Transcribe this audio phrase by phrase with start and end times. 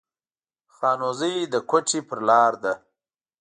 [0.75, 2.73] خانوزۍ د کوټي پر لار ده